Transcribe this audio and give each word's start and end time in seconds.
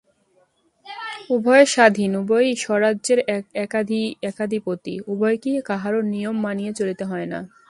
উভয়ে 1.29 1.65
স্বাধীন, 1.73 2.11
উভয়েই 2.21 2.53
স্বরাজ্যের 2.63 3.19
একাধিপতি, 4.25 4.93
উভয়কেই 5.07 5.57
কাহারো 5.69 5.99
নিয়ম 6.13 6.35
মানিয়া 6.45 6.71
চলিতে 6.79 7.03
হয় 7.05 7.27
না। 7.33 7.39